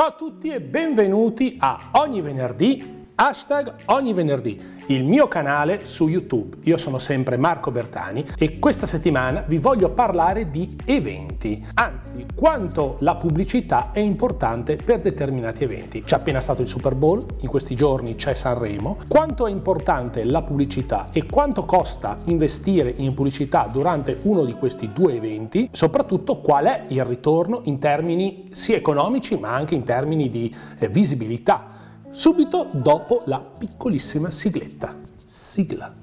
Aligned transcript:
Ciao 0.00 0.08
a 0.08 0.12
tutti 0.12 0.48
e 0.48 0.62
benvenuti 0.62 1.56
a 1.58 1.90
Ogni 1.92 2.22
venerdì 2.22 2.99
hashtag 3.22 3.74
ogni 3.86 4.14
venerdì, 4.14 4.58
il 4.86 5.04
mio 5.04 5.28
canale 5.28 5.84
su 5.84 6.08
YouTube. 6.08 6.56
Io 6.62 6.78
sono 6.78 6.96
sempre 6.96 7.36
Marco 7.36 7.70
Bertani 7.70 8.24
e 8.38 8.58
questa 8.58 8.86
settimana 8.86 9.44
vi 9.46 9.58
voglio 9.58 9.90
parlare 9.90 10.48
di 10.48 10.74
eventi, 10.86 11.62
anzi 11.74 12.24
quanto 12.34 12.96
la 13.00 13.16
pubblicità 13.16 13.90
è 13.92 13.98
importante 13.98 14.76
per 14.76 15.00
determinati 15.00 15.64
eventi. 15.64 16.02
C'è 16.02 16.16
appena 16.16 16.40
stato 16.40 16.62
il 16.62 16.68
Super 16.68 16.94
Bowl, 16.94 17.26
in 17.40 17.48
questi 17.48 17.76
giorni 17.76 18.14
c'è 18.14 18.32
Sanremo, 18.32 19.00
quanto 19.06 19.46
è 19.46 19.50
importante 19.50 20.24
la 20.24 20.40
pubblicità 20.40 21.08
e 21.12 21.26
quanto 21.26 21.66
costa 21.66 22.16
investire 22.24 22.90
in 22.96 23.12
pubblicità 23.12 23.68
durante 23.70 24.18
uno 24.22 24.46
di 24.46 24.54
questi 24.54 24.94
due 24.94 25.14
eventi, 25.14 25.68
soprattutto 25.72 26.38
qual 26.38 26.64
è 26.64 26.84
il 26.88 27.04
ritorno 27.04 27.60
in 27.64 27.78
termini 27.78 28.48
sia 28.50 28.76
economici 28.76 29.36
ma 29.36 29.50
anche 29.50 29.74
in 29.74 29.84
termini 29.84 30.30
di 30.30 30.54
eh, 30.78 30.88
visibilità 30.88 31.79
subito 32.10 32.68
dopo 32.72 33.22
la 33.26 33.38
piccolissima 33.40 34.30
sigletta. 34.30 34.96
Sigla. 35.24 35.94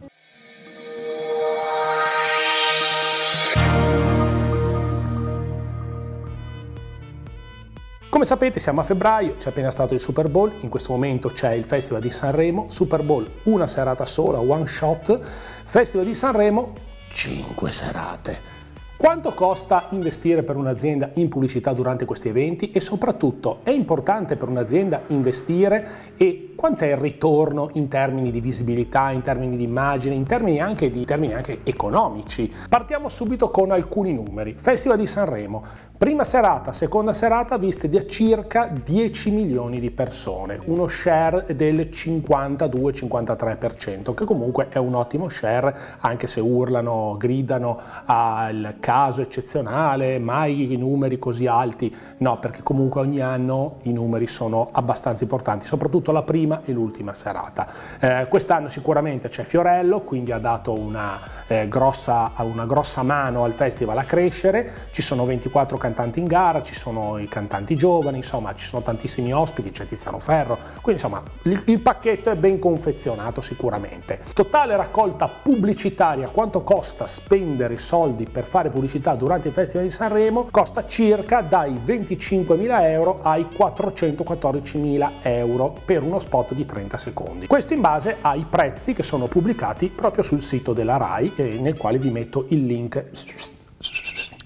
Come 8.10 8.26
sapete 8.26 8.60
siamo 8.60 8.80
a 8.80 8.84
febbraio, 8.84 9.36
c'è 9.38 9.50
appena 9.50 9.70
stato 9.70 9.94
il 9.94 10.00
Super 10.00 10.28
Bowl, 10.28 10.52
in 10.62 10.70
questo 10.70 10.92
momento 10.92 11.30
c'è 11.30 11.52
il 11.52 11.66
Festival 11.66 12.02
di 12.02 12.10
Sanremo, 12.10 12.66
Super 12.70 13.04
Bowl 13.04 13.30
una 13.44 13.68
serata 13.68 14.05
sola, 14.05 14.40
one 14.40 14.66
shot, 14.66 15.20
Festival 15.66 16.05
di 16.05 16.16
Sanremo 16.16 16.74
5 17.10 17.72
serate. 17.72 18.57
Quanto 18.98 19.32
costa 19.34 19.86
investire 19.92 20.42
per 20.42 20.56
un'azienda 20.56 21.12
in 21.14 21.30
pubblicità 21.30 21.72
durante 21.72 22.05
questi 22.05 22.30
eventi 22.30 22.72
e 22.72 22.80
soprattutto 22.80 23.60
è 23.62 23.70
importante 23.70 24.38
per 24.38 24.50
un'azienda 24.50 25.04
investire 25.10 25.88
e 26.18 26.54
quant'è 26.55 26.88
il 26.88 26.98
ritorno 26.98 27.70
in 27.74 27.88
termini 27.88 28.32
di 28.32 28.41
visibilità, 28.41 29.12
in 29.12 29.21
termini 29.21 29.55
di 29.55 29.63
immagine, 29.63 30.16
in 30.16 30.26
termini 30.26 30.60
anche, 30.60 30.90
di, 30.90 31.05
termini 31.05 31.36
anche 31.36 31.60
economici. 31.63 32.52
Partiamo 32.68 33.10
subito 33.10 33.52
con 33.52 33.70
alcuni 33.70 34.12
numeri. 34.12 34.55
Festival 34.55 34.98
di 34.98 35.05
Sanremo, 35.05 35.64
prima 35.96 36.24
serata, 36.24 36.74
seconda 36.74 37.14
serata 37.14 37.60
viste 37.60 37.90
da 37.90 38.04
circa 38.04 38.66
10 38.66 39.30
milioni 39.30 39.80
di 39.80 39.91
persone, 39.91 40.60
uno 40.66 40.88
share 40.88 41.46
del 41.55 41.90
52-53%, 41.91 44.16
che 44.16 44.26
comunque 44.26 44.70
è 44.70 44.80
un 44.80 44.96
ottimo 44.96 45.30
share, 45.30 45.77
anche 45.99 46.26
se 46.26 46.40
urlano, 46.40 47.16
gridano 47.20 47.80
al 48.05 48.77
caso 48.88 49.21
eccezionale, 49.21 50.18
mai 50.18 50.71
i 50.71 50.77
numeri 50.77 51.20
così 51.20 51.46
alti, 51.46 51.93
no, 52.20 52.40
perché 52.40 52.63
comunque 52.63 53.02
ogni 53.02 53.20
anno 53.20 53.80
i 53.82 53.91
numeri 53.91 54.27
sono 54.27 54.70
abbastanza 54.71 55.24
importanti, 55.24 55.66
soprattutto 55.66 56.13
la 56.13 56.24
prima 56.24 56.62
e 56.63 56.71
l'ultima 56.71 57.13
serata. 57.13 57.68
Eh, 57.99 58.27
quest'anno 58.30 58.70
sicuramente 58.70 59.27
c'è 59.27 59.43
Fiorello, 59.43 59.99
quindi 60.04 60.32
ha 60.32 60.38
dato 60.38 60.71
una, 60.71 61.20
eh, 61.48 61.68
grossa, 61.68 62.32
una 62.38 62.65
grossa 62.65 63.04
mano 63.04 63.43
al 63.43 63.52
festival 63.52 63.98
a 63.98 64.06
crescere, 64.06 64.72
ci 64.91 65.02
sono 65.02 65.25
24 65.25 65.78
cantanti 65.78 66.22
in 66.22 66.28
gara, 66.28 66.62
ci 66.62 66.74
sono 66.74 67.18
i 67.18 67.28
cantanti 67.28 67.75
giovani, 67.75 68.16
insomma 68.16 68.56
ci 68.56 68.66
sono 68.66 68.84
tantissimi 68.84 69.34
ospiti, 69.34 69.69
c'è 69.69 69.85
Tiziano 69.85 70.19
Ferro, 70.19 70.58
quindi 70.81 71.02
insomma 71.02 71.22
il, 71.41 71.62
il 71.66 71.81
pacchetto 71.81 72.31
è 72.31 72.38
ben 72.38 72.58
confezionato 72.58 73.41
sicuramente. 73.41 74.22
Totale 74.34 74.78
raccolta 74.78 75.28
pubblicitaria, 75.28 76.30
quanto 76.30 76.62
costa 76.62 77.06
spendere 77.06 77.74
i 77.74 77.80
soldi 77.80 78.24
per 78.24 78.46
fare 78.46 78.69
pubblicità 78.69 78.75
durante 79.16 79.47
il 79.47 79.53
Festival 79.53 79.86
di 79.86 79.92
Sanremo? 79.92 80.47
Costa 80.52 80.86
circa 80.86 81.42
dai 81.42 81.74
25.000 81.74 82.84
euro 82.84 83.20
ai 83.22 83.46
414.000 83.52 85.09
euro 85.22 85.75
per 85.86 86.03
uno 86.03 86.20
spot 86.20 86.53
di 86.53 86.66
30 86.66 86.98
secondi. 86.98 87.48
Questo 87.48 87.74
in 87.74 87.81
base 87.81 88.18
ai 88.22 88.46
prezzi 88.50 88.94
che 88.94 89.03
sono 89.03 89.28
pubblicati 89.28 89.88
proprio 89.88 90.24
sul 90.24 90.42
sito 90.42 90.74
della 90.74 90.98
RAI 90.98 91.34
e 91.36 91.58
nel 91.59 91.78
quale 91.78 91.98
vi 91.98 92.10
metto 92.10 92.46
il 92.50 92.66
link 92.66 93.56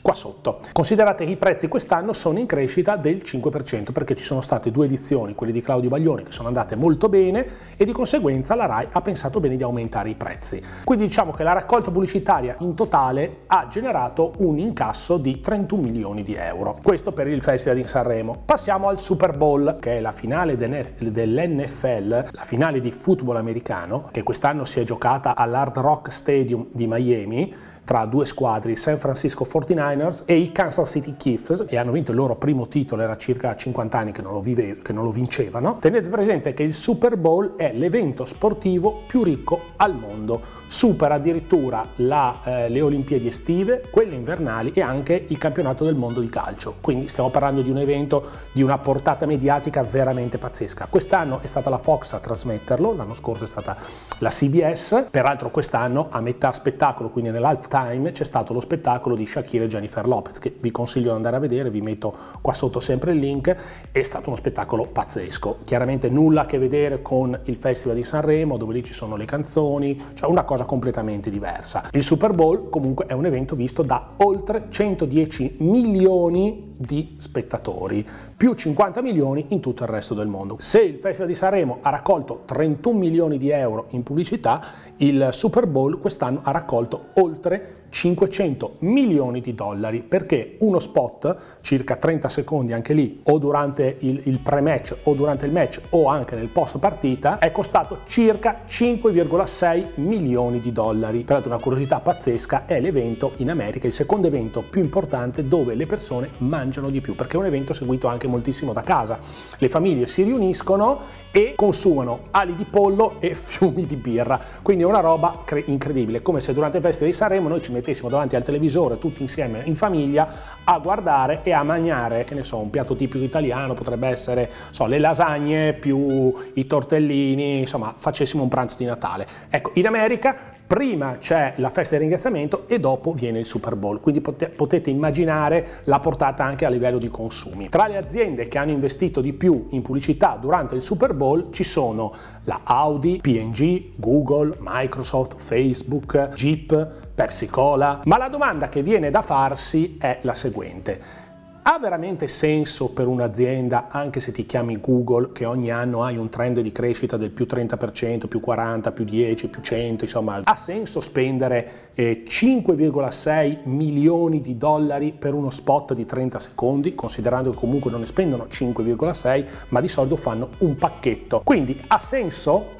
qua 0.02 0.16
sotto. 0.16 0.60
Considerate 0.72 1.26
che 1.26 1.32
i 1.32 1.38
prezzi 1.38 1.68
quest'anno 1.68 2.14
sono 2.14 2.40
in 2.40 2.46
crescita 2.46 2.96
del 2.96 3.22
5% 3.24 3.92
perché 3.92 4.16
ci 4.16 4.24
sono 4.24 4.42
state 4.42 4.72
due 4.72 4.86
edizioni, 4.86 5.36
quelle 5.36 5.52
di 5.52 5.62
Claudio 5.62 5.90
Baglioni, 5.90 6.24
che 6.24 6.32
sono 6.32 6.48
andate 6.48 6.76
molto 6.76 7.10
bene 7.10 7.46
e 7.78 7.86
di 7.86 7.92
conseguenza 7.92 8.56
la 8.56 8.66
RAI 8.66 8.88
ha 8.92 9.02
pensato 9.02 9.40
bene 9.40 9.58
di 9.58 9.64
aumentare 9.64 10.10
i 10.10 10.16
prezzi. 10.16 10.62
Quindi 10.84 11.06
diciamo 11.06 11.32
che 11.32 11.44
la 11.44 11.54
raccolta 11.54 11.92
pubblicitaria 11.92 12.56
in 12.60 12.76
totale 12.76 13.42
ha 13.48 13.68
generato 13.70 14.34
un 14.38 14.58
incasso 14.58 15.18
di 15.18 15.40
31 15.40 15.82
milioni 15.82 16.24
di 16.24 16.34
euro. 16.34 16.80
Questo 16.82 17.12
per 17.12 17.28
il 17.28 17.42
Festival 17.42 17.78
di 17.78 17.88
Sanremo. 17.88 18.42
Passiamo 18.44 18.88
al 18.88 19.00
Super 19.00 19.36
Bowl, 19.36 19.78
che 19.80 19.98
è 19.98 20.00
la 20.00 20.12
finale 20.12 20.56
dell'NFL, 20.56 22.08
la 22.32 22.44
finale 22.44 22.80
di 22.80 22.92
football 22.92 23.38
americano, 23.38 24.10
che 24.12 24.24
quest'anno 24.24 24.66
si 24.66 24.80
è 24.80 24.84
giocata 24.84 25.36
all'Hard 25.36 25.78
Rock 25.78 26.12
Stadium 26.12 26.66
di 26.72 26.88
Miami 26.88 27.54
tra 27.84 28.06
due 28.06 28.26
squadre, 28.26 28.72
i 28.72 28.76
San 28.76 28.98
Francisco 29.00 29.44
49ers 29.44 30.24
e 30.26 30.38
i 30.38 30.52
Kansas 30.52 30.90
City 30.90 31.16
Chiefs, 31.18 31.66
e 31.68 31.78
hanno 31.78 31.92
vinto 31.92 32.12
il 32.12 32.18
loro 32.18 32.36
primo 32.36 32.68
titolo, 32.68 33.02
era 33.02 33.18
circa 33.18 33.56
50 33.56 33.98
anni 33.98 34.12
che 34.12 34.22
non, 34.22 34.34
lo 34.34 34.40
vive, 34.40 34.82
che 34.82 34.94
non 34.94 35.04
lo 35.04 35.12
vincevano. 35.12 35.78
Tenete 35.80 36.08
presente 36.08 36.54
che 36.54 36.64
il 36.64 36.74
Super 36.74 37.18
Bowl 37.18 37.56
è 37.56 37.74
l'evento 37.74 38.26
sportivo 38.26 39.02
più 39.08 39.24
ricco 39.24 39.60
al 39.78 39.96
mondo, 39.96 40.42
supera 40.68 41.16
addirittura 41.16 41.86
la, 41.98 42.40
eh, 42.44 42.70
le 42.70 42.82
Olimpiadi 42.82 43.28
estive, 43.28 43.84
quelle 43.90 44.16
invernali 44.16 44.72
e 44.74 44.82
anche 44.82 45.26
il 45.28 45.38
campionato 45.38 45.84
del 45.84 45.96
mondo 45.96 46.22
di 46.22 46.30
calcio. 46.30 46.76
Quindi 46.80 47.08
stiamo 47.08 47.30
parlando 47.30 47.62
di 47.62 47.70
un 47.70 47.78
evento 47.78 48.26
di 48.54 48.62
una 48.62 48.78
portata 48.78 49.26
mediatica 49.26 49.84
veramente 49.84 50.38
pazzesca. 50.38 50.88
Quest'anno 50.90 51.40
è 51.42 51.48
stata 51.48 51.70
la 51.70 51.78
Fox 51.78 52.14
a 52.14 52.20
trasmetterlo, 52.20 52.94
l'anno 52.94 53.14
scorso 53.14 53.44
è 53.44 53.48
stata 53.48 53.76
la 54.20 54.30
CBS, 54.30 55.08
peraltro 55.10 55.50
quest'anno 55.52 56.08
a 56.10 56.22
metà 56.22 56.52
spettacolo, 56.52 57.10
quindi 57.10 57.32
nell'halftime 57.32 57.71
Time 57.72 58.12
c'è 58.12 58.26
stato 58.26 58.52
lo 58.52 58.60
spettacolo 58.60 59.16
di 59.16 59.26
Shakira 59.26 59.64
e 59.64 59.68
Jennifer 59.68 60.06
Lopez 60.06 60.40
che 60.40 60.54
vi 60.60 60.72
consiglio 60.72 61.12
di 61.12 61.16
andare 61.16 61.38
a 61.38 61.40
vedere, 61.40 61.70
vi 61.70 61.80
metto 61.80 62.14
qua 62.42 62.52
sotto 62.52 62.82
sempre 62.82 63.14
il 63.14 63.20
link, 63.20 63.56
è 63.94 64.02
stato 64.02 64.28
uno 64.28 64.36
spettacolo 64.36 64.90
pazzesco, 64.92 65.60
chiaramente 65.64 66.10
nulla 66.10 66.42
a 66.42 66.46
che 66.46 66.58
vedere 66.58 67.02
con 67.02 67.40
il 67.46 67.56
Festival 67.56 67.96
di 67.96 68.04
Sanremo 68.04 68.58
dove 68.58 68.74
lì 68.74 68.84
ci 68.84 68.92
sono 68.92 69.16
le 69.16 69.24
canzoni, 69.24 69.98
cioè 70.16 70.30
una 70.30 70.44
cosa 70.44 70.66
completamente 70.66 71.30
diversa. 71.30 71.88
Il 71.92 72.04
Super 72.04 72.34
Bowl 72.34 72.70
comunque 72.70 73.06
è 73.06 73.14
un 73.14 73.26
evento 73.26 73.56
visto 73.56 73.84
da 73.84 74.16
oltre 74.18 74.66
110 74.68 75.56
milioni 75.60 76.71
di 76.82 77.16
spettatori, 77.18 78.06
più 78.36 78.54
50 78.54 79.02
milioni 79.02 79.46
in 79.50 79.60
tutto 79.60 79.84
il 79.84 79.90
resto 79.90 80.14
del 80.14 80.28
mondo. 80.28 80.56
Se 80.60 80.82
il 80.82 81.00
Festival 81.00 81.28
di 81.28 81.36
Sanremo 81.36 81.78
ha 81.82 81.90
raccolto 81.90 82.42
31 82.46 82.98
milioni 82.98 83.38
di 83.38 83.50
euro 83.50 83.88
in 83.92 84.04
pubblicità, 84.04 84.62
il 84.98 85.30
Super 85.32 85.68
Bowl 85.68 86.00
quest'anno 86.00 86.42
ha 86.44 86.52
raccolto 86.52 87.10
oltre 87.16 87.80
500 87.92 88.78
milioni 88.80 89.42
di 89.42 89.54
dollari 89.54 90.02
perché 90.02 90.56
uno 90.60 90.80
spot, 90.80 91.60
circa 91.62 91.98
30 91.98 92.30
secondi 92.30 92.74
anche 92.74 92.94
lì, 92.94 93.20
o 93.24 93.38
durante 93.38 93.98
il, 94.00 94.22
il 94.26 94.40
pre-match 94.40 94.96
o 95.04 95.14
durante 95.14 95.46
il 95.46 95.52
match 95.52 95.82
o 95.90 96.08
anche 96.08 96.36
nel 96.36 96.48
post 96.48 96.80
partita, 96.80 97.38
è 97.38 97.52
costato 97.52 98.00
circa 98.08 98.64
5,6 98.66 99.86
milioni 99.96 100.60
di 100.62 100.72
dollari. 100.72 101.24
Per 101.24 101.46
una 101.46 101.58
curiosità 101.58 102.00
pazzesca, 102.00 102.66
è 102.66 102.80
l'evento 102.80 103.34
in 103.38 103.50
America, 103.50 103.88
il 103.88 103.94
secondo 103.94 104.28
evento 104.28 104.64
più 104.68 104.82
importante 104.82 105.48
dove 105.48 105.76
le 105.76 105.86
persone 105.86 106.30
mangiano 106.38 106.71
di 106.80 107.02
più, 107.02 107.16
perché 107.16 107.36
è 107.36 107.40
un 107.40 107.46
evento 107.46 107.74
seguito 107.74 108.08
anche 108.08 108.28
moltissimo 108.28 108.74
da 108.74 108.82
casa. 108.82 109.20
Le 109.58 109.70
famiglie 109.70 110.08
si 110.08 110.24
riuniscono 110.24 111.02
e 111.32 111.54
consumano 111.56 112.28
ali 112.32 112.56
di 112.56 112.64
pollo 112.64 113.16
e 113.20 113.36
fiumi 113.36 113.86
di 113.86 113.96
birra, 113.96 114.40
quindi 114.62 114.84
è 114.84 114.86
una 114.86 115.00
roba 115.00 115.44
incredibile, 115.66 116.22
come 116.22 116.40
se 116.40 116.54
durante 116.54 116.78
il 116.78 116.84
festival 116.84 117.10
di 117.10 117.16
Sanremo 117.16 117.50
noi 117.50 117.62
ci 117.62 117.72
mettessimo 117.72 118.10
davanti 118.10 118.36
al 118.36 118.44
televisore 118.44 118.98
tutti 118.98 119.22
insieme 119.22 119.62
in 119.66 119.76
famiglia 119.76 120.60
a 120.64 120.78
guardare 120.80 121.42
e 121.44 121.52
a 121.52 121.64
mangiare, 121.64 122.24
che 122.24 122.36
ne 122.36 122.44
so, 122.44 122.58
un 122.58 122.70
piatto 122.70 122.96
tipico 122.96 123.24
italiano 123.24 123.74
potrebbe 123.74 124.08
essere, 124.08 124.50
so, 124.70 124.86
le 124.86 125.00
lasagne 125.00 125.74
più 125.74 126.34
i 126.54 126.66
tortellini, 126.66 127.60
insomma, 127.60 127.94
facessimo 127.98 128.44
un 128.44 128.50
pranzo 128.50 128.76
di 128.78 128.86
Natale. 128.86 129.28
Ecco, 129.50 129.72
in 129.76 129.88
America 129.88 130.52
prima 130.72 131.18
c'è 131.18 131.56
la 131.58 131.68
festa 131.68 131.96
di 131.96 132.02
ringraziamento 132.04 132.64
e 132.66 132.80
dopo 132.80 133.12
viene 133.12 133.40
il 133.40 133.46
Super 133.46 133.76
Bowl, 133.76 134.00
quindi 134.00 134.22
potete 134.22 134.90
immaginare 134.90 135.82
la 135.84 136.00
portata 136.00 136.46
anche 136.46 136.64
a 136.64 136.70
livello 136.70 136.98
di 136.98 137.10
consumi. 137.10 137.68
Tra 137.68 137.88
le 137.88 137.98
aziende 137.98 138.48
che 138.48 138.58
hanno 138.58 138.72
investito 138.72 139.20
di 139.20 139.34
più 139.34 139.68
in 139.72 139.82
pubblicità 139.82 140.38
durante 140.40 140.76
il 140.76 140.82
Super 140.82 141.14
Bowl 141.14 141.52
ci 141.52 141.66
sono 141.66 142.14
la 142.46 142.62
Audi, 142.64 143.20
P&G, 143.22 143.96
Google, 143.98 144.56
Microsoft, 144.60 145.42
Facebook, 145.42 146.30
Jeep, 146.36 147.10
Pepsi 147.16 147.48
Cola, 147.48 148.00
ma 148.06 148.18
la 148.18 148.30
domanda 148.30 148.70
che 148.70 148.82
viene 148.82 149.10
da 149.10 149.22
farsi 149.22 149.98
è 150.00 150.20
la 150.22 150.34
seguente. 150.34 151.31
Ha 151.64 151.78
veramente 151.78 152.28
senso 152.28 152.90
per 152.90 153.08
un'azienda, 153.08 153.88
anche 153.90 154.20
se 154.20 154.32
ti 154.32 154.46
chiami 154.46 154.80
Google, 154.80 155.32
che 155.32 155.46
ogni 155.46 155.70
anno 155.70 156.04
hai 156.04 156.18
un 156.18 156.30
trend 156.30 156.60
di 156.60 156.72
crescita 156.72 157.18
del 157.18 157.30
più 157.30 157.46
30%, 157.48 158.28
più 158.28 158.40
40, 158.40 158.92
più 158.92 159.06
10, 159.06 159.48
più 159.48 159.62
100, 159.62 160.06
insomma, 160.06 160.42
ha 160.44 160.56
senso 160.56 161.00
spendere 161.02 161.90
eh, 161.94 162.24
5,6 162.28 163.60
milioni 163.66 164.42
di 164.42 164.58
dollari 164.58 165.14
per 165.18 165.36
uno 165.36 165.52
spot 165.52 165.94
di 165.94 166.06
30 166.06 166.40
secondi, 166.40 166.96
considerando 166.96 167.52
che 167.52 167.58
comunque 167.58 167.92
non 167.92 168.00
ne 168.00 168.08
spendono 168.08 168.48
5,6, 168.50 169.46
ma 169.70 169.82
di 169.82 169.88
solito 169.88 170.16
fanno 170.16 170.50
un 170.60 170.76
pacchetto. 170.76 171.42
Quindi 171.44 171.80
ha 171.88 172.00
senso? 172.00 172.80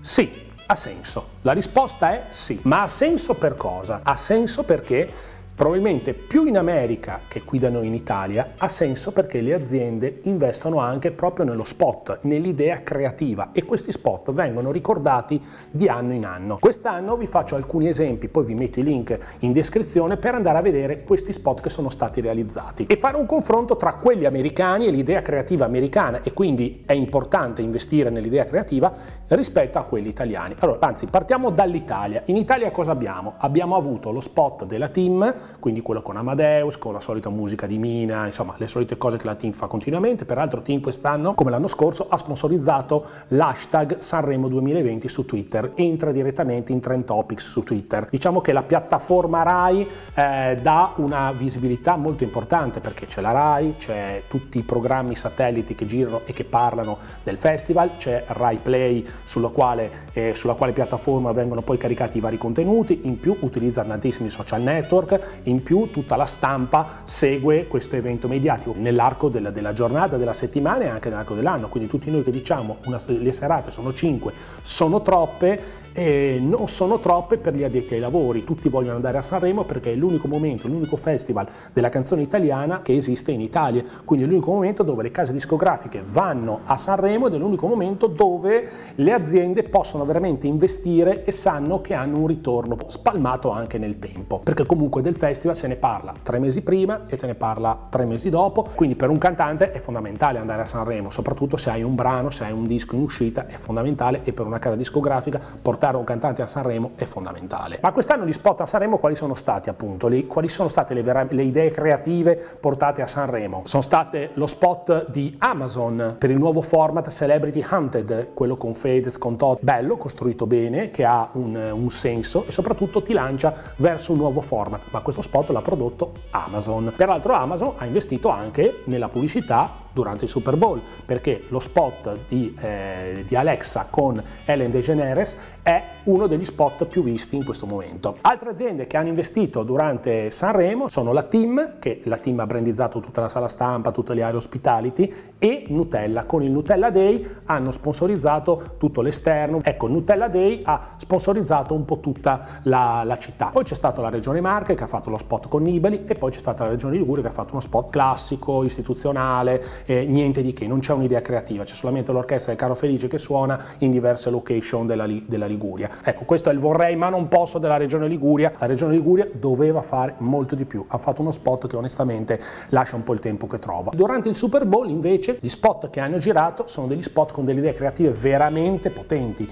Sì, 0.00 0.30
ha 0.66 0.74
senso. 0.76 1.28
La 1.42 1.52
risposta 1.52 2.12
è 2.12 2.26
sì. 2.30 2.60
Ma 2.62 2.82
ha 2.82 2.88
senso 2.88 3.34
per 3.34 3.56
cosa? 3.56 4.00
Ha 4.04 4.16
senso 4.16 4.62
perché 4.62 5.34
Probabilmente 5.56 6.12
più 6.12 6.44
in 6.44 6.58
America 6.58 7.20
che 7.26 7.42
qui 7.42 7.58
da 7.58 7.70
noi 7.70 7.86
in 7.86 7.94
Italia 7.94 8.52
ha 8.58 8.68
senso 8.68 9.10
perché 9.10 9.40
le 9.40 9.54
aziende 9.54 10.20
investono 10.24 10.80
anche 10.80 11.12
proprio 11.12 11.46
nello 11.46 11.64
spot, 11.64 12.18
nell'idea 12.24 12.82
creativa 12.82 13.52
e 13.52 13.64
questi 13.64 13.90
spot 13.90 14.32
vengono 14.32 14.70
ricordati 14.70 15.42
di 15.70 15.88
anno 15.88 16.12
in 16.12 16.26
anno. 16.26 16.58
Quest'anno 16.60 17.16
vi 17.16 17.26
faccio 17.26 17.56
alcuni 17.56 17.88
esempi, 17.88 18.28
poi 18.28 18.44
vi 18.44 18.52
metto 18.52 18.80
i 18.80 18.82
link 18.82 19.18
in 19.38 19.52
descrizione 19.52 20.18
per 20.18 20.34
andare 20.34 20.58
a 20.58 20.60
vedere 20.60 21.02
questi 21.04 21.32
spot 21.32 21.62
che 21.62 21.70
sono 21.70 21.88
stati 21.88 22.20
realizzati 22.20 22.84
e 22.86 22.98
fare 22.98 23.16
un 23.16 23.24
confronto 23.24 23.78
tra 23.78 23.94
quelli 23.94 24.26
americani 24.26 24.86
e 24.86 24.90
l'idea 24.90 25.22
creativa 25.22 25.64
americana 25.64 26.20
e 26.22 26.34
quindi 26.34 26.82
è 26.84 26.92
importante 26.92 27.62
investire 27.62 28.10
nell'idea 28.10 28.44
creativa 28.44 28.92
rispetto 29.28 29.78
a 29.78 29.84
quelli 29.84 30.08
italiani. 30.08 30.54
Allora, 30.58 30.86
anzi, 30.86 31.06
partiamo 31.06 31.48
dall'Italia. 31.48 32.20
In 32.26 32.36
Italia 32.36 32.70
cosa 32.70 32.90
abbiamo? 32.90 33.36
Abbiamo 33.38 33.74
avuto 33.74 34.10
lo 34.10 34.20
spot 34.20 34.66
della 34.66 34.88
team 34.88 35.44
quindi 35.58 35.80
quello 35.82 36.02
con 36.02 36.16
Amadeus, 36.16 36.78
con 36.78 36.92
la 36.92 37.00
solita 37.00 37.28
musica 37.28 37.66
di 37.66 37.78
Mina, 37.78 38.26
insomma 38.26 38.54
le 38.58 38.66
solite 38.66 38.96
cose 38.96 39.16
che 39.16 39.26
la 39.26 39.34
team 39.34 39.52
fa 39.52 39.66
continuamente. 39.66 40.24
Peraltro 40.24 40.62
team 40.62 40.80
quest'anno, 40.80 41.34
come 41.34 41.50
l'anno 41.50 41.66
scorso, 41.66 42.06
ha 42.08 42.16
sponsorizzato 42.16 43.04
l'hashtag 43.28 43.98
Sanremo 43.98 44.48
2020 44.48 45.08
su 45.08 45.24
Twitter, 45.24 45.72
entra 45.74 46.12
direttamente 46.12 46.72
in 46.72 46.80
Trend 46.80 47.04
Topics 47.04 47.44
su 47.46 47.62
Twitter. 47.62 48.08
Diciamo 48.10 48.40
che 48.40 48.52
la 48.52 48.62
piattaforma 48.62 49.42
RAI 49.42 49.88
eh, 50.14 50.58
dà 50.60 50.92
una 50.96 51.32
visibilità 51.32 51.96
molto 51.96 52.24
importante 52.24 52.80
perché 52.80 53.06
c'è 53.06 53.20
la 53.20 53.32
RAI, 53.32 53.74
c'è 53.76 54.22
tutti 54.28 54.58
i 54.58 54.62
programmi 54.62 55.14
satelliti 55.14 55.74
che 55.74 55.86
girano 55.86 56.20
e 56.24 56.32
che 56.32 56.44
parlano 56.44 56.98
del 57.22 57.38
festival, 57.38 57.96
c'è 57.96 58.24
RAI 58.26 58.56
Play 58.56 59.06
sulla 59.24 59.48
quale, 59.48 59.90
eh, 60.12 60.34
sulla 60.34 60.54
quale 60.54 60.72
piattaforma 60.72 61.32
vengono 61.32 61.62
poi 61.62 61.78
caricati 61.78 62.18
i 62.18 62.20
vari 62.20 62.38
contenuti, 62.38 63.00
in 63.04 63.18
più 63.18 63.36
utilizza 63.40 63.82
tantissimi 63.82 64.28
social 64.28 64.62
network, 64.62 65.35
in 65.44 65.62
più 65.62 65.90
tutta 65.90 66.16
la 66.16 66.26
stampa 66.26 67.02
segue 67.04 67.66
questo 67.66 67.96
evento 67.96 68.28
mediatico 68.28 68.74
nell'arco 68.76 69.28
della, 69.28 69.50
della 69.50 69.72
giornata, 69.72 70.16
della 70.16 70.32
settimana 70.32 70.84
e 70.84 70.88
anche 70.88 71.08
nell'arco 71.08 71.34
dell'anno, 71.34 71.68
quindi 71.68 71.88
tutti 71.88 72.10
noi 72.10 72.22
che 72.22 72.30
diciamo 72.30 72.78
una, 72.84 73.00
le 73.06 73.32
serate 73.32 73.70
sono 73.70 73.92
5, 73.92 74.32
sono 74.62 75.02
troppe, 75.02 75.84
e 75.96 76.38
non 76.42 76.68
sono 76.68 77.00
troppe 77.00 77.38
per 77.38 77.54
gli 77.54 77.64
addetti 77.64 77.94
ai 77.94 78.00
lavori, 78.00 78.44
tutti 78.44 78.68
vogliono 78.68 78.96
andare 78.96 79.16
a 79.16 79.22
Sanremo 79.22 79.64
perché 79.64 79.92
è 79.92 79.94
l'unico 79.94 80.28
momento, 80.28 80.68
l'unico 80.68 80.96
festival 80.96 81.48
della 81.72 81.88
canzone 81.88 82.20
italiana 82.20 82.82
che 82.82 82.94
esiste 82.94 83.32
in 83.32 83.40
Italia, 83.40 83.82
quindi 84.04 84.26
è 84.26 84.28
l'unico 84.28 84.52
momento 84.52 84.82
dove 84.82 85.02
le 85.02 85.10
case 85.10 85.32
discografiche 85.32 86.02
vanno 86.04 86.60
a 86.64 86.76
Sanremo 86.76 87.28
ed 87.28 87.34
è 87.34 87.38
l'unico 87.38 87.66
momento 87.66 88.08
dove 88.08 88.68
le 88.94 89.12
aziende 89.12 89.62
possono 89.62 90.04
veramente 90.04 90.46
investire 90.46 91.24
e 91.24 91.32
sanno 91.32 91.80
che 91.80 91.94
hanno 91.94 92.18
un 92.18 92.26
ritorno 92.26 92.76
spalmato 92.88 93.48
anche 93.48 93.78
nel 93.78 93.98
tempo, 93.98 94.40
perché 94.40 94.66
comunque 94.66 95.00
del 95.00 95.16
festival 95.16 95.56
se 95.56 95.66
ne 95.66 95.76
parla 95.76 96.12
tre 96.22 96.38
mesi 96.38 96.60
prima 96.60 97.04
e 97.06 97.16
se 97.16 97.26
ne 97.26 97.34
parla 97.34 97.86
tre 97.88 98.04
mesi 98.04 98.28
dopo, 98.28 98.68
quindi 98.74 98.96
per 98.96 99.08
un 99.08 99.16
cantante 99.16 99.70
è 99.70 99.78
fondamentale 99.78 100.38
andare 100.38 100.60
a 100.60 100.66
Sanremo, 100.66 101.08
soprattutto 101.08 101.56
se 101.56 101.70
hai 101.70 101.82
un 101.82 101.94
brano, 101.94 102.28
se 102.28 102.44
hai 102.44 102.52
un 102.52 102.66
disco 102.66 102.96
in 102.96 103.00
uscita, 103.00 103.46
è 103.46 103.56
fondamentale 103.56 104.20
e 104.24 104.34
per 104.34 104.44
una 104.44 104.58
casa 104.58 104.76
discografica 104.76 105.40
portare 105.62 105.84
portare 105.86 105.96
un 105.96 106.04
cantante 106.04 106.42
a 106.42 106.46
Sanremo 106.46 106.92
è 106.96 107.04
fondamentale. 107.04 107.78
Ma 107.80 107.92
quest'anno 107.92 108.24
gli 108.24 108.32
spot 108.32 108.62
a 108.62 108.66
Sanremo 108.66 108.98
quali 108.98 109.14
sono 109.14 109.34
stati 109.34 109.68
appunto? 109.68 110.08
Le, 110.08 110.26
quali 110.26 110.48
sono 110.48 110.68
state 110.68 110.94
le, 110.94 111.02
vera, 111.02 111.26
le 111.28 111.42
idee 111.42 111.70
creative 111.70 112.56
portate 112.58 113.02
a 113.02 113.06
Sanremo? 113.06 113.62
Sono 113.64 113.82
state 113.82 114.30
lo 114.34 114.46
spot 114.46 115.10
di 115.10 115.36
Amazon 115.38 116.16
per 116.18 116.30
il 116.30 116.38
nuovo 116.38 116.60
format 116.60 117.08
Celebrity 117.10 117.64
Hunted, 117.68 118.28
quello 118.34 118.56
con 118.56 118.74
Fedez, 118.74 119.18
con 119.18 119.36
Todd, 119.36 119.58
bello, 119.60 119.96
costruito 119.96 120.46
bene, 120.46 120.90
che 120.90 121.04
ha 121.04 121.28
un, 121.32 121.54
un 121.54 121.90
senso 121.90 122.44
e 122.46 122.52
soprattutto 122.52 123.02
ti 123.02 123.12
lancia 123.12 123.54
verso 123.76 124.12
un 124.12 124.18
nuovo 124.18 124.40
format. 124.40 124.82
Ma 124.90 125.00
questo 125.00 125.22
spot 125.22 125.50
l'ha 125.50 125.62
prodotto 125.62 126.12
Amazon. 126.30 126.92
Peraltro 126.96 127.34
Amazon 127.34 127.74
ha 127.76 127.86
investito 127.86 128.28
anche 128.28 128.82
nella 128.84 129.08
pubblicità 129.08 129.84
durante 129.96 130.24
il 130.24 130.30
Super 130.30 130.56
Bowl, 130.56 130.78
perché 131.06 131.44
lo 131.48 131.58
spot 131.58 132.18
di, 132.28 132.54
eh, 132.60 133.24
di 133.26 133.34
Alexa 133.34 133.86
con 133.88 134.22
Ellen 134.44 134.70
DeGeneres 134.70 135.34
è 135.62 135.75
uno 136.04 136.26
degli 136.26 136.44
spot 136.44 136.86
più 136.86 137.02
visti 137.02 137.36
in 137.36 137.44
questo 137.44 137.66
momento. 137.66 138.16
Altre 138.22 138.50
aziende 138.50 138.86
che 138.86 138.96
hanno 138.96 139.08
investito 139.08 139.62
durante 139.62 140.30
Sanremo 140.30 140.88
sono 140.88 141.12
la 141.12 141.22
Team, 141.22 141.78
che 141.78 142.00
la 142.04 142.16
Team 142.16 142.40
ha 142.40 142.46
brandizzato 142.46 143.00
tutta 143.00 143.20
la 143.20 143.28
sala 143.28 143.48
stampa, 143.48 143.90
tutte 143.92 144.14
le 144.14 144.22
aree 144.22 144.36
hospitality, 144.36 145.12
e 145.38 145.64
Nutella. 145.68 146.24
Con 146.24 146.42
il 146.42 146.50
Nutella 146.50 146.90
Day 146.90 147.24
hanno 147.46 147.72
sponsorizzato 147.72 148.74
tutto 148.78 149.00
l'esterno. 149.00 149.60
Ecco, 149.62 149.86
Nutella 149.86 150.28
Day 150.28 150.62
ha 150.64 150.94
sponsorizzato 150.96 151.74
un 151.74 151.84
po' 151.84 152.00
tutta 152.00 152.60
la, 152.62 153.02
la 153.04 153.18
città. 153.18 153.46
Poi 153.52 153.64
c'è 153.64 153.74
stata 153.74 154.00
la 154.00 154.08
Regione 154.08 154.40
Marche 154.40 154.74
che 154.74 154.84
ha 154.84 154.86
fatto 154.86 155.10
lo 155.10 155.18
spot 155.18 155.48
con 155.48 155.62
Nibali 155.62 156.04
e 156.06 156.14
poi 156.14 156.30
c'è 156.30 156.38
stata 156.38 156.64
la 156.64 156.70
Regione 156.70 156.96
Liguria 156.96 157.22
che 157.22 157.28
ha 157.28 157.32
fatto 157.32 157.52
uno 157.52 157.60
spot 157.60 157.90
classico, 157.90 158.62
istituzionale, 158.64 159.62
eh, 159.86 160.04
niente 160.06 160.42
di 160.42 160.52
che, 160.52 160.66
non 160.66 160.80
c'è 160.80 160.92
un'idea 160.92 161.20
creativa, 161.20 161.64
c'è 161.64 161.74
solamente 161.74 162.12
l'orchestra 162.12 162.52
del 162.52 162.60
Caro 162.60 162.74
Felice 162.74 163.08
che 163.08 163.18
suona 163.18 163.62
in 163.78 163.90
diverse 163.90 164.30
location 164.30 164.86
della, 164.86 165.06
della 165.06 165.46
Liguria. 165.46 165.65
Ecco, 165.74 166.24
questo 166.24 166.50
è 166.50 166.52
il 166.52 166.58
vorrei 166.58 166.96
ma 166.96 167.08
non 167.08 167.28
posso 167.28 167.58
della 167.58 167.76
Regione 167.76 168.06
Liguria. 168.08 168.52
La 168.58 168.66
Regione 168.66 168.94
Liguria 168.94 169.28
doveva 169.32 169.82
fare 169.82 170.14
molto 170.18 170.54
di 170.54 170.64
più, 170.64 170.84
ha 170.86 170.98
fatto 170.98 171.20
uno 171.22 171.30
spot 171.30 171.66
che 171.66 171.76
onestamente 171.76 172.40
lascia 172.68 172.96
un 172.96 173.02
po' 173.02 173.12
il 173.12 173.18
tempo 173.18 173.46
che 173.46 173.58
trova. 173.58 173.90
Durante 173.94 174.28
il 174.28 174.36
Super 174.36 174.64
Bowl 174.64 174.88
invece 174.88 175.38
gli 175.40 175.48
spot 175.48 175.90
che 175.90 176.00
hanno 176.00 176.18
girato 176.18 176.66
sono 176.66 176.86
degli 176.86 177.02
spot 177.02 177.32
con 177.32 177.44
delle 177.44 177.58
idee 177.58 177.72
creative 177.72 178.10
veramente 178.10 178.90
potenti 178.90 179.50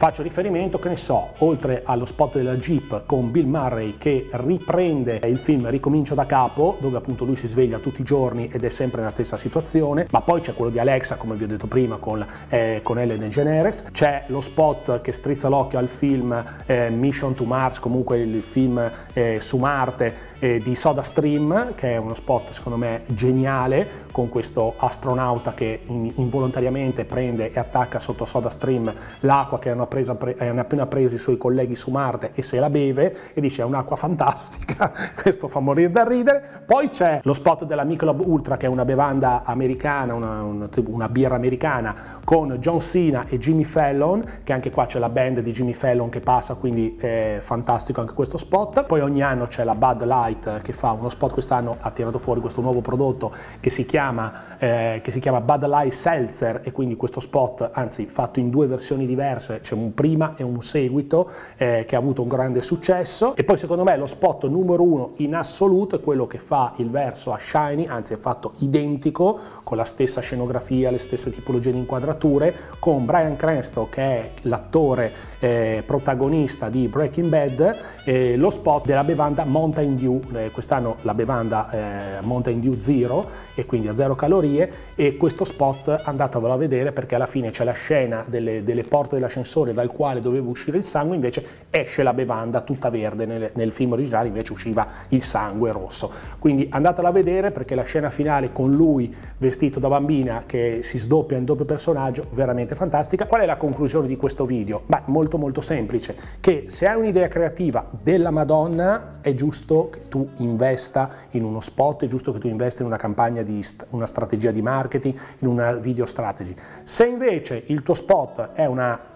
Faccio 0.00 0.22
riferimento, 0.22 0.78
che 0.78 0.88
ne 0.88 0.96
so, 0.96 1.34
oltre 1.40 1.82
allo 1.84 2.06
spot 2.06 2.36
della 2.36 2.54
Jeep 2.54 3.02
con 3.04 3.30
Bill 3.30 3.46
Murray 3.46 3.98
che 3.98 4.30
riprende 4.30 5.20
il 5.26 5.36
film 5.36 5.68
Ricomincio 5.68 6.14
da 6.14 6.24
capo, 6.24 6.78
dove 6.80 6.96
appunto 6.96 7.26
lui 7.26 7.36
si 7.36 7.46
sveglia 7.46 7.76
tutti 7.76 8.00
i 8.00 8.04
giorni 8.04 8.48
ed 8.50 8.64
è 8.64 8.70
sempre 8.70 9.00
nella 9.00 9.12
stessa 9.12 9.36
situazione, 9.36 10.06
ma 10.10 10.22
poi 10.22 10.40
c'è 10.40 10.54
quello 10.54 10.70
di 10.70 10.78
Alexa, 10.78 11.16
come 11.16 11.34
vi 11.34 11.44
ho 11.44 11.46
detto 11.46 11.66
prima, 11.66 11.98
con, 11.98 12.24
eh, 12.48 12.80
con 12.82 12.98
Ellen 12.98 13.18
DeGeneres, 13.18 13.84
c'è 13.92 14.24
lo 14.28 14.40
spot 14.40 15.02
che 15.02 15.12
strizza 15.12 15.48
l'occhio 15.48 15.78
al 15.78 15.88
film 15.88 16.44
eh, 16.64 16.88
Mission 16.88 17.34
to 17.34 17.44
Mars, 17.44 17.78
comunque 17.78 18.20
il 18.20 18.42
film 18.42 18.90
eh, 19.12 19.36
su 19.38 19.58
Marte 19.58 20.14
eh, 20.38 20.60
di 20.60 20.74
Soda 20.76 21.02
Stream, 21.02 21.74
che 21.74 21.92
è 21.92 21.96
uno 21.98 22.14
spot 22.14 22.52
secondo 22.52 22.78
me 22.78 23.02
geniale, 23.08 24.08
con 24.12 24.30
questo 24.30 24.72
astronauta 24.78 25.52
che 25.52 25.80
in, 25.84 26.10
involontariamente 26.16 27.04
prende 27.04 27.52
e 27.52 27.58
attacca 27.58 28.00
sotto 28.00 28.24
Soda 28.24 28.48
Stream 28.48 28.90
l'acqua 29.20 29.58
che 29.58 29.68
hanno 29.68 29.88
presa, 29.90 30.14
pre, 30.14 30.36
hanno 30.38 30.60
appena 30.60 30.86
preso 30.86 31.16
i 31.16 31.18
suoi 31.18 31.36
colleghi 31.36 31.74
su 31.74 31.90
Marte 31.90 32.30
e 32.32 32.42
se 32.42 32.58
la 32.58 32.70
beve 32.70 33.34
e 33.34 33.40
dice 33.40 33.60
è 33.62 33.64
un'acqua 33.64 33.96
fantastica, 33.96 34.92
questo 35.20 35.48
fa 35.48 35.60
morire 35.60 35.90
da 35.90 36.04
ridere. 36.04 36.62
Poi 36.64 36.88
c'è 36.88 37.20
lo 37.24 37.34
spot 37.34 37.64
della 37.64 37.84
Michelob 37.84 38.20
Ultra 38.20 38.56
che 38.56 38.66
è 38.66 38.68
una 38.68 38.84
bevanda 38.84 39.42
americana, 39.44 40.14
una, 40.14 40.42
una, 40.42 40.68
una 40.86 41.08
birra 41.08 41.34
americana 41.34 41.94
con 42.24 42.56
John 42.58 42.80
Cena 42.80 43.26
e 43.28 43.38
Jimmy 43.38 43.64
Fallon, 43.64 44.24
che 44.44 44.52
anche 44.52 44.70
qua 44.70 44.86
c'è 44.86 44.98
la 44.98 45.08
band 45.08 45.40
di 45.40 45.52
Jimmy 45.52 45.74
Fallon 45.74 46.08
che 46.08 46.20
passa, 46.20 46.54
quindi 46.54 46.96
è 46.96 47.38
fantastico 47.40 48.00
anche 48.00 48.14
questo 48.14 48.36
spot. 48.36 48.84
Poi 48.84 49.00
ogni 49.00 49.22
anno 49.22 49.46
c'è 49.46 49.64
la 49.64 49.74
Bud 49.74 50.04
Light 50.04 50.60
che 50.60 50.72
fa 50.72 50.92
uno 50.92 51.08
spot, 51.08 51.32
quest'anno 51.32 51.76
ha 51.80 51.90
tirato 51.90 52.18
fuori 52.18 52.40
questo 52.40 52.60
nuovo 52.60 52.80
prodotto 52.80 53.32
che 53.58 53.70
si 53.70 53.84
chiama, 53.84 54.58
eh, 54.58 55.00
che 55.02 55.10
si 55.10 55.20
chiama 55.20 55.40
Bud 55.40 55.66
Light 55.66 55.92
Seltzer 55.92 56.60
e 56.62 56.72
quindi 56.72 56.96
questo 56.96 57.20
spot, 57.20 57.70
anzi 57.72 58.06
fatto 58.06 58.40
in 58.40 58.50
due 58.50 58.66
versioni 58.66 59.06
diverse, 59.06 59.60
c'è 59.60 59.74
un 59.80 59.94
prima 59.94 60.34
e 60.36 60.42
un 60.42 60.62
seguito 60.62 61.30
eh, 61.56 61.84
che 61.86 61.96
ha 61.96 61.98
avuto 61.98 62.22
un 62.22 62.28
grande 62.28 62.62
successo. 62.62 63.34
E 63.36 63.44
poi 63.44 63.56
secondo 63.56 63.84
me 63.84 63.96
lo 63.96 64.06
spot 64.06 64.46
numero 64.46 64.82
uno 64.82 65.12
in 65.16 65.34
assoluto 65.34 65.96
è 65.96 66.00
quello 66.00 66.26
che 66.26 66.38
fa 66.38 66.72
il 66.76 66.90
verso 66.90 67.32
a 67.32 67.38
Shiny, 67.38 67.86
anzi 67.86 68.12
è 68.12 68.16
fatto 68.16 68.52
identico 68.58 69.38
con 69.62 69.76
la 69.76 69.84
stessa 69.84 70.20
scenografia, 70.20 70.90
le 70.90 70.98
stesse 70.98 71.30
tipologie 71.30 71.72
di 71.72 71.78
inquadrature 71.78 72.54
con 72.78 73.04
Brian 73.04 73.36
Cranston 73.36 73.88
che 73.88 74.02
è 74.02 74.30
l'attore 74.42 75.12
eh, 75.38 75.82
protagonista 75.84 76.68
di 76.68 76.88
Breaking 76.88 77.28
Bad 77.28 77.76
eh, 78.04 78.36
lo 78.36 78.50
spot 78.50 78.86
della 78.86 79.04
bevanda 79.04 79.44
Mountain 79.44 79.96
Dew. 79.96 80.20
Eh, 80.34 80.50
quest'anno 80.50 80.96
la 81.02 81.14
bevanda 81.14 81.70
eh, 81.70 82.20
Mountain 82.22 82.60
Dew 82.60 82.78
Zero 82.78 83.28
e 83.54 83.66
quindi 83.66 83.88
a 83.88 83.94
zero 83.94 84.14
calorie 84.14 84.70
e 84.94 85.16
questo 85.16 85.44
spot 85.44 86.02
andatevelo 86.04 86.52
a 86.52 86.56
vedere 86.56 86.92
perché 86.92 87.14
alla 87.14 87.26
fine 87.26 87.50
c'è 87.50 87.64
la 87.64 87.72
scena 87.72 88.24
delle, 88.26 88.62
delle 88.62 88.84
porte 88.84 89.16
dell'ascensore 89.16 89.69
contenitore 89.70 89.72
dal 89.72 89.92
quale 89.92 90.20
doveva 90.20 90.48
uscire 90.48 90.78
il 90.78 90.84
sangue 90.84 91.14
invece 91.14 91.44
esce 91.70 92.02
la 92.02 92.12
bevanda 92.12 92.60
tutta 92.60 92.90
verde, 92.90 93.26
nel, 93.26 93.50
nel 93.54 93.72
film 93.72 93.92
originale 93.92 94.28
invece 94.28 94.52
usciva 94.52 94.86
il 95.08 95.22
sangue 95.22 95.72
rosso. 95.72 96.12
Quindi 96.38 96.68
andatela 96.70 97.08
a 97.08 97.12
vedere 97.12 97.50
perché 97.50 97.74
la 97.74 97.82
scena 97.82 98.10
finale 98.10 98.52
con 98.52 98.72
lui 98.72 99.14
vestito 99.38 99.80
da 99.80 99.88
bambina 99.88 100.44
che 100.46 100.80
si 100.82 100.98
sdoppia 100.98 101.36
in 101.36 101.44
doppio 101.44 101.64
personaggio, 101.64 102.26
veramente 102.32 102.74
fantastica. 102.74 103.26
Qual 103.26 103.40
è 103.40 103.46
la 103.46 103.56
conclusione 103.56 104.06
di 104.06 104.16
questo 104.16 104.44
video? 104.44 104.82
Beh, 104.86 105.02
molto 105.06 105.38
molto 105.38 105.60
semplice, 105.60 106.14
che 106.40 106.64
se 106.66 106.86
hai 106.86 106.98
un'idea 106.98 107.28
creativa 107.28 107.86
della 108.02 108.30
Madonna 108.30 109.18
è 109.20 109.34
giusto 109.34 109.90
che 109.90 110.02
tu 110.08 110.28
investa 110.36 111.10
in 111.30 111.44
uno 111.44 111.60
spot, 111.60 112.04
è 112.04 112.06
giusto 112.06 112.32
che 112.32 112.38
tu 112.38 112.48
investa 112.48 112.82
in 112.82 112.88
una 112.88 112.96
campagna 112.96 113.42
di 113.42 113.64
una 113.90 114.06
strategia 114.06 114.50
di 114.50 114.62
marketing, 114.62 115.14
in 115.38 115.48
una 115.48 115.72
video 115.74 116.06
strategy. 116.06 116.54
Se 116.82 117.06
invece 117.06 117.62
il 117.66 117.82
tuo 117.82 117.94
spot 117.94 118.50
è 118.52 118.66
una 118.66 119.09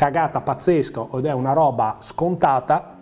cagata 0.00 0.40
pazzesca 0.40 1.08
ed 1.12 1.26
è 1.26 1.32
una 1.32 1.52
roba 1.52 1.98
scontata, 2.00 2.99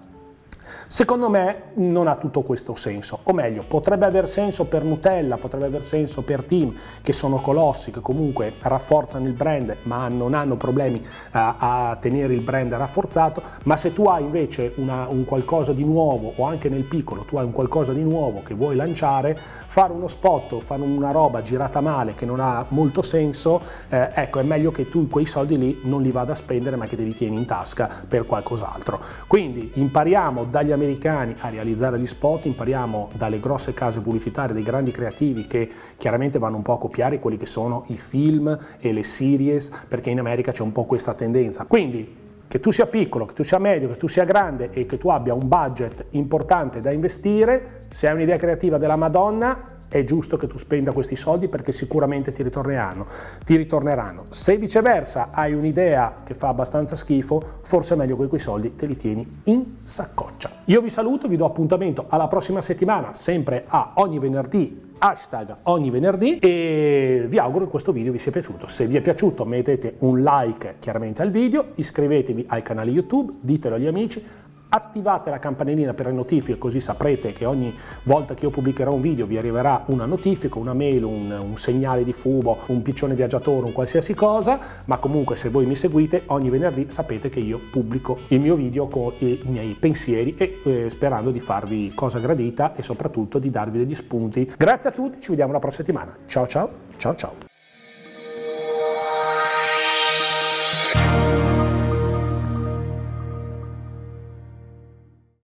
Secondo 0.86 1.28
me 1.28 1.62
non 1.74 2.06
ha 2.06 2.16
tutto 2.16 2.42
questo 2.42 2.74
senso, 2.74 3.20
o 3.22 3.32
meglio, 3.32 3.64
potrebbe 3.66 4.06
aver 4.06 4.28
senso 4.28 4.64
per 4.64 4.84
Nutella, 4.84 5.36
potrebbe 5.36 5.66
aver 5.66 5.84
senso 5.84 6.22
per 6.22 6.44
Team, 6.44 6.74
che 7.02 7.12
sono 7.12 7.40
colossi, 7.40 7.90
che 7.90 8.00
comunque 8.00 8.54
rafforzano 8.60 9.26
il 9.26 9.32
brand, 9.32 9.76
ma 9.82 10.08
non 10.08 10.34
hanno 10.34 10.56
problemi 10.56 11.02
a, 11.32 11.56
a 11.90 11.96
tenere 11.96 12.34
il 12.34 12.40
brand 12.40 12.72
rafforzato, 12.72 13.42
ma 13.64 13.76
se 13.76 13.92
tu 13.92 14.04
hai 14.04 14.22
invece 14.22 14.72
una, 14.76 15.06
un 15.08 15.24
qualcosa 15.24 15.72
di 15.72 15.84
nuovo, 15.84 16.32
o 16.36 16.44
anche 16.44 16.68
nel 16.68 16.84
piccolo, 16.84 17.22
tu 17.22 17.36
hai 17.36 17.44
un 17.44 17.52
qualcosa 17.52 17.92
di 17.92 18.02
nuovo 18.02 18.42
che 18.42 18.54
vuoi 18.54 18.76
lanciare, 18.76 19.38
fare 19.66 19.92
uno 19.92 20.08
spot 20.08 20.52
o 20.52 20.60
fare 20.60 20.82
una 20.82 21.10
roba 21.10 21.42
girata 21.42 21.80
male 21.80 22.14
che 22.14 22.24
non 22.24 22.40
ha 22.40 22.64
molto 22.68 23.02
senso, 23.02 23.60
eh, 23.88 24.10
ecco, 24.14 24.38
è 24.38 24.42
meglio 24.42 24.70
che 24.70 24.88
tu 24.88 25.08
quei 25.08 25.26
soldi 25.26 25.58
lì 25.58 25.80
non 25.84 26.02
li 26.02 26.10
vada 26.10 26.32
a 26.32 26.36
spendere, 26.36 26.76
ma 26.76 26.86
che 26.86 26.96
te 26.96 27.02
li 27.02 27.14
tieni 27.14 27.36
in 27.36 27.44
tasca 27.44 27.88
per 28.06 28.26
qualcos'altro. 28.26 29.00
Quindi 29.26 29.72
impariamo 29.74 30.44
dagli 30.58 30.72
americani 30.72 31.36
a 31.38 31.50
realizzare 31.50 32.00
gli 32.00 32.06
spot, 32.06 32.46
impariamo 32.46 33.10
dalle 33.14 33.38
grosse 33.38 33.74
case 33.74 34.00
pubblicitarie, 34.00 34.54
dei 34.54 34.64
grandi 34.64 34.90
creativi 34.90 35.46
che 35.46 35.70
chiaramente 35.96 36.40
vanno 36.40 36.56
un 36.56 36.62
po' 36.62 36.72
a 36.72 36.78
copiare 36.78 37.20
quelli 37.20 37.36
che 37.36 37.46
sono 37.46 37.84
i 37.88 37.96
film 37.96 38.58
e 38.80 38.92
le 38.92 39.04
series, 39.04 39.70
perché 39.86 40.10
in 40.10 40.18
America 40.18 40.50
c'è 40.50 40.62
un 40.62 40.72
po' 40.72 40.84
questa 40.84 41.14
tendenza. 41.14 41.64
Quindi 41.66 42.16
che 42.48 42.58
tu 42.58 42.72
sia 42.72 42.86
piccolo, 42.86 43.24
che 43.26 43.34
tu 43.34 43.44
sia 43.44 43.58
medio, 43.58 43.88
che 43.88 43.96
tu 43.96 44.08
sia 44.08 44.24
grande 44.24 44.70
e 44.72 44.84
che 44.84 44.98
tu 44.98 45.10
abbia 45.10 45.32
un 45.32 45.46
budget 45.46 46.06
importante 46.10 46.80
da 46.80 46.90
investire, 46.90 47.86
se 47.90 48.08
hai 48.08 48.14
un'idea 48.14 48.36
creativa 48.36 48.78
della 48.78 48.96
Madonna, 48.96 49.76
è 49.88 50.04
giusto 50.04 50.36
che 50.36 50.46
tu 50.46 50.58
spenda 50.58 50.92
questi 50.92 51.16
soldi 51.16 51.48
perché 51.48 51.72
sicuramente 51.72 52.32
ti 52.32 52.42
ritorneranno. 52.42 53.06
Ti 53.44 53.56
ritorneranno. 53.56 54.24
Se 54.28 54.56
viceversa 54.56 55.28
hai 55.32 55.52
un'idea 55.52 56.22
che 56.24 56.34
fa 56.34 56.48
abbastanza 56.48 56.96
schifo, 56.96 57.42
forse 57.62 57.94
è 57.94 57.96
meglio 57.96 58.16
che 58.16 58.26
quei 58.26 58.40
soldi 58.40 58.76
te 58.76 58.86
li 58.86 58.96
tieni 58.96 59.40
in 59.44 59.64
saccoccia. 59.82 60.50
Io 60.66 60.80
vi 60.80 60.90
saluto, 60.90 61.28
vi 61.28 61.36
do 61.36 61.46
appuntamento 61.46 62.06
alla 62.08 62.28
prossima 62.28 62.62
settimana, 62.62 63.14
sempre 63.14 63.64
a 63.66 63.92
ogni 63.94 64.18
venerdì 64.18 64.86
hashtag 64.98 65.58
ogni 65.64 65.90
venerdì 65.90 66.38
e 66.38 67.24
vi 67.28 67.38
auguro 67.38 67.64
che 67.64 67.70
questo 67.70 67.92
video 67.92 68.12
vi 68.12 68.18
sia 68.18 68.32
piaciuto. 68.32 68.66
Se 68.66 68.86
vi 68.86 68.96
è 68.96 69.00
piaciuto 69.00 69.44
mettete 69.44 69.94
un 69.98 70.22
like 70.22 70.76
chiaramente 70.80 71.22
al 71.22 71.30
video, 71.30 71.68
iscrivetevi 71.74 72.46
al 72.48 72.62
canale 72.62 72.90
YouTube, 72.90 73.32
ditelo 73.40 73.76
agli 73.76 73.86
amici, 73.86 74.22
attivate 74.68 75.30
la 75.30 75.38
campanellina 75.38 75.94
per 75.94 76.06
le 76.06 76.12
notifiche 76.12 76.58
così 76.58 76.80
saprete 76.80 77.32
che 77.32 77.44
ogni 77.44 77.74
volta 78.02 78.34
che 78.34 78.44
io 78.44 78.50
pubblicherò 78.50 78.92
un 78.92 79.00
video 79.00 79.26
vi 79.26 79.38
arriverà 79.38 79.84
una 79.86 80.04
notifica, 80.04 80.58
una 80.58 80.74
mail, 80.74 81.04
un, 81.04 81.30
un, 81.30 81.56
segnale 81.56 82.04
di 82.04 82.12
fumo, 82.12 82.58
un 82.66 82.82
piccione 82.82 83.14
viaggiatore, 83.14 83.66
un 83.66 83.72
qualsiasi 83.72 84.14
cosa, 84.14 84.58
ma 84.84 84.98
comunque 84.98 85.36
se 85.36 85.48
voi 85.48 85.66
mi 85.66 85.74
seguite 85.74 86.22
ogni 86.26 86.50
venerdì 86.50 86.86
sapete 86.90 87.28
che 87.28 87.40
io 87.40 87.60
pubblico 87.70 88.18
il 88.28 88.40
mio 88.40 88.54
video 88.54 88.88
con 88.88 89.12
i, 89.18 89.40
i 89.44 89.48
miei 89.48 89.76
pensieri 89.78 90.34
e 90.36 90.60
eh, 90.64 90.90
sperando 90.90 91.30
di 91.30 91.40
farvi 91.40 91.92
cosa 91.94 92.18
gradita 92.18 92.74
e 92.74 92.82
soprattutto 92.82 93.38
di 93.38 93.50
darvi 93.50 93.78
degli 93.78 93.94
spunti. 93.94 94.52
Grazie 94.56 94.90
a 94.90 94.92
tutti, 94.92 95.20
ci 95.20 95.30
vediamo 95.30 95.52
la 95.52 95.58
prossima 95.58 95.84
settimana. 95.84 96.16
Ciao 96.26 96.46
ciao, 96.46 96.70
ciao 96.96 97.14
ciao. 97.14 97.47